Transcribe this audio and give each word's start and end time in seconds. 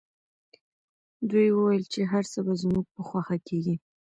دوی 1.29 1.47
وویل 1.51 1.83
چي 1.93 2.01
هر 2.11 2.23
څه 2.31 2.39
به 2.45 2.53
زموږ 2.61 2.85
په 2.93 3.01
خوښه 3.07 3.37
کیږي. 3.47 3.75